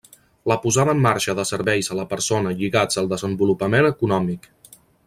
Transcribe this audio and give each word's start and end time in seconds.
La 0.51 0.55
posada 0.63 0.95
en 0.97 1.03
marxa 1.03 1.35
de 1.41 1.45
serveis 1.49 1.91
a 1.95 1.99
la 2.01 2.07
persona 2.15 2.55
lligats 2.63 3.03
al 3.05 3.13
desenvolupament 3.13 3.93
econòmic. 3.95 4.53